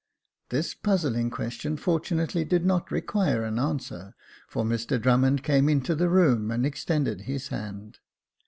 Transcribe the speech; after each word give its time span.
This 0.49 0.73
puzzling 0.73 1.29
question 1.29 1.77
fortunately 1.77 2.43
did 2.43 2.65
not 2.65 2.89
require 2.89 3.43
an 3.43 3.59
answer, 3.59 4.15
for 4.47 4.63
Mr 4.63 4.99
Drummond 4.99 5.43
came 5.43 5.69
into 5.69 5.93
the 5.93 6.09
room 6.09 6.49
and 6.49 6.65
ex 6.65 6.83
tended 6.83 7.21
his 7.27 7.49
hand. 7.49 7.99